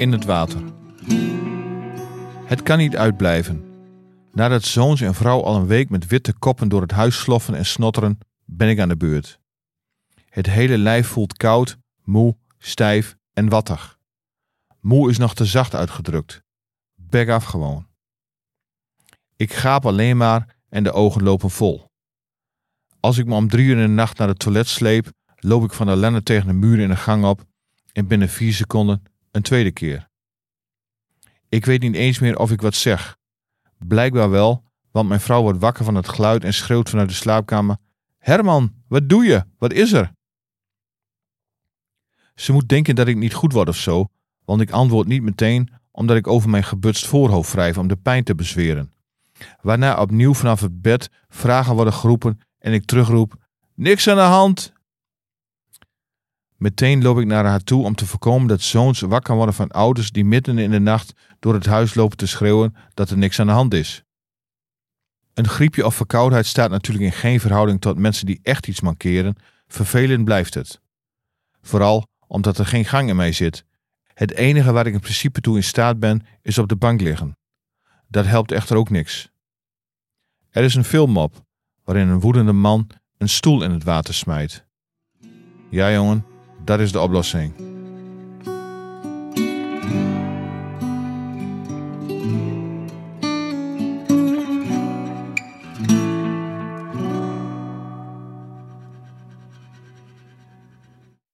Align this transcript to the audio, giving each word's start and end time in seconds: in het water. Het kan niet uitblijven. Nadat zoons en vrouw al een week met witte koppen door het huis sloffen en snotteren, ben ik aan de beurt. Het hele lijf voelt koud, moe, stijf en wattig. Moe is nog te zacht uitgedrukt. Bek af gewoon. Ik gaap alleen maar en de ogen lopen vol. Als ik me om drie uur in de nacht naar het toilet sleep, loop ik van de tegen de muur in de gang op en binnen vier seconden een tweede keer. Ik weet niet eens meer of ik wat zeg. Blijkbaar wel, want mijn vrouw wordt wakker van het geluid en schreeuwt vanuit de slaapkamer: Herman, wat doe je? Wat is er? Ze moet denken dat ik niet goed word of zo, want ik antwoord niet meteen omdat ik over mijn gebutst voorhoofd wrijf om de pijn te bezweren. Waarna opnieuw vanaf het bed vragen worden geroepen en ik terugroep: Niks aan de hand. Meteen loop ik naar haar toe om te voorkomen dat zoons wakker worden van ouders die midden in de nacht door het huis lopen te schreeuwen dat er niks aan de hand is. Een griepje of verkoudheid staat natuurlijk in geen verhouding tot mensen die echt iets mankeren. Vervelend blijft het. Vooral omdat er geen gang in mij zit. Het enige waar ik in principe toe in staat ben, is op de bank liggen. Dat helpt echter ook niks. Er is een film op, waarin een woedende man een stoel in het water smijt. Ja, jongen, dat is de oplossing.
in 0.00 0.12
het 0.12 0.24
water. 0.24 0.62
Het 2.44 2.62
kan 2.62 2.78
niet 2.78 2.96
uitblijven. 2.96 3.64
Nadat 4.32 4.64
zoons 4.64 5.00
en 5.00 5.14
vrouw 5.14 5.42
al 5.42 5.56
een 5.56 5.66
week 5.66 5.90
met 5.90 6.06
witte 6.06 6.32
koppen 6.32 6.68
door 6.68 6.80
het 6.80 6.90
huis 6.90 7.20
sloffen 7.20 7.54
en 7.54 7.66
snotteren, 7.66 8.18
ben 8.44 8.68
ik 8.68 8.80
aan 8.80 8.88
de 8.88 8.96
beurt. 8.96 9.40
Het 10.28 10.46
hele 10.46 10.78
lijf 10.78 11.06
voelt 11.06 11.36
koud, 11.36 11.76
moe, 12.04 12.36
stijf 12.58 13.16
en 13.32 13.48
wattig. 13.48 13.98
Moe 14.80 15.10
is 15.10 15.18
nog 15.18 15.34
te 15.34 15.44
zacht 15.44 15.74
uitgedrukt. 15.74 16.42
Bek 16.94 17.28
af 17.28 17.44
gewoon. 17.44 17.86
Ik 19.36 19.52
gaap 19.52 19.86
alleen 19.86 20.16
maar 20.16 20.56
en 20.68 20.82
de 20.82 20.92
ogen 20.92 21.22
lopen 21.22 21.50
vol. 21.50 21.90
Als 23.00 23.18
ik 23.18 23.26
me 23.26 23.34
om 23.34 23.48
drie 23.48 23.66
uur 23.66 23.76
in 23.76 23.86
de 23.86 23.88
nacht 23.88 24.18
naar 24.18 24.28
het 24.28 24.38
toilet 24.38 24.68
sleep, 24.68 25.12
loop 25.36 25.64
ik 25.64 25.72
van 25.72 25.86
de 25.86 26.20
tegen 26.22 26.46
de 26.46 26.52
muur 26.52 26.78
in 26.78 26.88
de 26.88 26.96
gang 26.96 27.24
op 27.24 27.44
en 27.92 28.06
binnen 28.06 28.28
vier 28.28 28.52
seconden 28.52 29.02
een 29.30 29.42
tweede 29.42 29.70
keer. 29.70 30.08
Ik 31.48 31.64
weet 31.64 31.80
niet 31.80 31.94
eens 31.94 32.18
meer 32.18 32.38
of 32.38 32.50
ik 32.50 32.60
wat 32.60 32.74
zeg. 32.74 33.16
Blijkbaar 33.78 34.30
wel, 34.30 34.64
want 34.90 35.08
mijn 35.08 35.20
vrouw 35.20 35.42
wordt 35.42 35.60
wakker 35.60 35.84
van 35.84 35.94
het 35.94 36.08
geluid 36.08 36.44
en 36.44 36.54
schreeuwt 36.54 36.90
vanuit 36.90 37.08
de 37.08 37.14
slaapkamer: 37.14 37.76
Herman, 38.18 38.74
wat 38.88 39.08
doe 39.08 39.24
je? 39.24 39.44
Wat 39.58 39.72
is 39.72 39.92
er? 39.92 40.12
Ze 42.34 42.52
moet 42.52 42.68
denken 42.68 42.94
dat 42.94 43.08
ik 43.08 43.16
niet 43.16 43.34
goed 43.34 43.52
word 43.52 43.68
of 43.68 43.76
zo, 43.76 44.08
want 44.44 44.60
ik 44.60 44.70
antwoord 44.70 45.06
niet 45.06 45.22
meteen 45.22 45.72
omdat 45.90 46.16
ik 46.16 46.26
over 46.26 46.50
mijn 46.50 46.64
gebutst 46.64 47.06
voorhoofd 47.06 47.52
wrijf 47.52 47.78
om 47.78 47.88
de 47.88 47.96
pijn 47.96 48.24
te 48.24 48.34
bezweren. 48.34 48.94
Waarna 49.60 50.00
opnieuw 50.00 50.34
vanaf 50.34 50.60
het 50.60 50.80
bed 50.80 51.10
vragen 51.28 51.74
worden 51.74 51.92
geroepen 51.92 52.40
en 52.58 52.72
ik 52.72 52.84
terugroep: 52.84 53.34
Niks 53.74 54.08
aan 54.08 54.16
de 54.16 54.22
hand. 54.22 54.72
Meteen 56.60 57.02
loop 57.02 57.18
ik 57.18 57.26
naar 57.26 57.44
haar 57.44 57.62
toe 57.62 57.84
om 57.84 57.94
te 57.94 58.06
voorkomen 58.06 58.48
dat 58.48 58.60
zoons 58.60 59.00
wakker 59.00 59.34
worden 59.34 59.54
van 59.54 59.70
ouders 59.70 60.10
die 60.10 60.24
midden 60.24 60.58
in 60.58 60.70
de 60.70 60.78
nacht 60.78 61.12
door 61.38 61.54
het 61.54 61.66
huis 61.66 61.94
lopen 61.94 62.16
te 62.16 62.26
schreeuwen 62.26 62.74
dat 62.94 63.10
er 63.10 63.18
niks 63.18 63.40
aan 63.40 63.46
de 63.46 63.52
hand 63.52 63.74
is. 63.74 64.02
Een 65.34 65.48
griepje 65.48 65.86
of 65.86 65.94
verkoudheid 65.94 66.46
staat 66.46 66.70
natuurlijk 66.70 67.04
in 67.04 67.12
geen 67.12 67.40
verhouding 67.40 67.80
tot 67.80 67.98
mensen 67.98 68.26
die 68.26 68.40
echt 68.42 68.68
iets 68.68 68.80
mankeren. 68.80 69.36
Vervelend 69.66 70.24
blijft 70.24 70.54
het. 70.54 70.80
Vooral 71.62 72.06
omdat 72.26 72.58
er 72.58 72.66
geen 72.66 72.84
gang 72.84 73.08
in 73.08 73.16
mij 73.16 73.32
zit. 73.32 73.64
Het 74.14 74.34
enige 74.34 74.72
waar 74.72 74.86
ik 74.86 74.94
in 74.94 75.00
principe 75.00 75.40
toe 75.40 75.56
in 75.56 75.64
staat 75.64 75.98
ben, 75.98 76.26
is 76.42 76.58
op 76.58 76.68
de 76.68 76.76
bank 76.76 77.00
liggen. 77.00 77.36
Dat 78.08 78.26
helpt 78.26 78.52
echter 78.52 78.76
ook 78.76 78.90
niks. 78.90 79.30
Er 80.50 80.64
is 80.64 80.74
een 80.74 80.84
film 80.84 81.16
op, 81.16 81.44
waarin 81.84 82.08
een 82.08 82.20
woedende 82.20 82.52
man 82.52 82.86
een 83.18 83.28
stoel 83.28 83.62
in 83.62 83.70
het 83.70 83.84
water 83.84 84.14
smijt. 84.14 84.64
Ja, 85.70 85.92
jongen, 85.92 86.24
dat 86.70 86.80
is 86.80 86.92
de 86.92 87.00
oplossing. 87.00 87.69